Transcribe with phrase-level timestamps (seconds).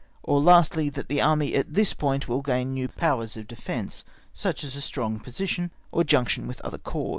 [0.23, 4.63] or, lastly, that the Army at this point will gain new powers of defence, such
[4.63, 7.09] as a strong position, or junction with other corps.